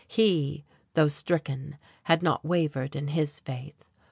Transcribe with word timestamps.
He, 0.07 0.65
though 0.95 1.07
stricken, 1.09 1.77
had 2.05 2.23
not 2.23 2.43
wavered 2.43 2.95
in 2.95 3.09
his 3.09 3.39
faith. 3.39 3.85